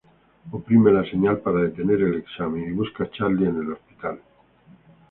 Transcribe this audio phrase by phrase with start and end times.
[0.51, 4.19] Oprime la señal para detener el examen y busca a Charlie en el hospital.